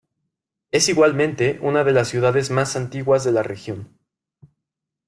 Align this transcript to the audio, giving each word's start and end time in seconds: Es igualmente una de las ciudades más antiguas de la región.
Es 0.71 0.89
igualmente 0.89 1.59
una 1.61 1.83
de 1.83 1.91
las 1.91 2.07
ciudades 2.07 2.49
más 2.49 2.75
antiguas 2.75 3.23
de 3.23 3.33
la 3.33 3.43
región. 3.43 3.99